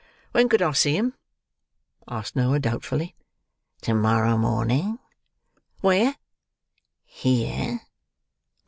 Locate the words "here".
7.05-7.81